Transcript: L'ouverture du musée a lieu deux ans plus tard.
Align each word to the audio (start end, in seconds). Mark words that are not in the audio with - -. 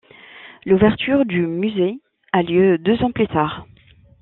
L'ouverture 0.65 1.25
du 1.27 1.45
musée 1.45 1.99
a 2.33 2.41
lieu 2.41 2.79
deux 2.79 2.99
ans 3.03 3.11
plus 3.11 3.27
tard. 3.27 3.67